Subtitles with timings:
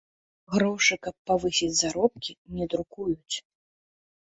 [0.53, 3.35] Грошы, каб павысіць заробкі, не друкуюць.